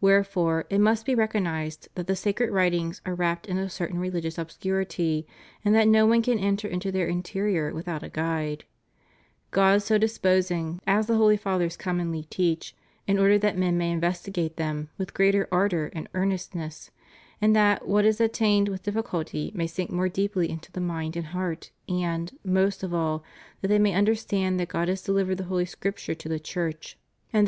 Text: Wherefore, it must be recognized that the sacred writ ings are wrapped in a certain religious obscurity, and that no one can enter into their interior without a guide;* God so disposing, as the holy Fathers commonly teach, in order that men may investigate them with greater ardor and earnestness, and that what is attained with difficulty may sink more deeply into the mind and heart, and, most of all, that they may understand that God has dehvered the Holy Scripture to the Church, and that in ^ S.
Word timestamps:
Wherefore, 0.00 0.66
it 0.68 0.80
must 0.80 1.06
be 1.06 1.14
recognized 1.14 1.86
that 1.94 2.08
the 2.08 2.16
sacred 2.16 2.50
writ 2.50 2.74
ings 2.74 3.00
are 3.06 3.14
wrapped 3.14 3.46
in 3.46 3.56
a 3.56 3.70
certain 3.70 4.00
religious 4.00 4.36
obscurity, 4.36 5.28
and 5.64 5.76
that 5.76 5.86
no 5.86 6.06
one 6.06 6.22
can 6.22 6.40
enter 6.40 6.66
into 6.66 6.90
their 6.90 7.06
interior 7.06 7.72
without 7.72 8.02
a 8.02 8.08
guide;* 8.08 8.64
God 9.52 9.80
so 9.80 9.96
disposing, 9.96 10.80
as 10.88 11.06
the 11.06 11.14
holy 11.14 11.36
Fathers 11.36 11.76
commonly 11.76 12.24
teach, 12.28 12.74
in 13.06 13.16
order 13.16 13.38
that 13.38 13.56
men 13.56 13.78
may 13.78 13.92
investigate 13.92 14.56
them 14.56 14.88
with 14.98 15.14
greater 15.14 15.46
ardor 15.52 15.86
and 15.94 16.08
earnestness, 16.14 16.90
and 17.40 17.54
that 17.54 17.86
what 17.86 18.04
is 18.04 18.20
attained 18.20 18.68
with 18.68 18.82
difficulty 18.82 19.52
may 19.54 19.68
sink 19.68 19.88
more 19.92 20.08
deeply 20.08 20.50
into 20.50 20.72
the 20.72 20.80
mind 20.80 21.14
and 21.16 21.26
heart, 21.26 21.70
and, 21.88 22.36
most 22.44 22.82
of 22.82 22.92
all, 22.92 23.22
that 23.60 23.68
they 23.68 23.78
may 23.78 23.94
understand 23.94 24.58
that 24.58 24.66
God 24.66 24.88
has 24.88 25.02
dehvered 25.06 25.36
the 25.36 25.44
Holy 25.44 25.64
Scripture 25.64 26.16
to 26.16 26.28
the 26.28 26.40
Church, 26.40 26.98
and 26.98 27.04
that 27.04 27.36
in 27.36 27.38
^ 27.38 27.38
S. 27.38 27.38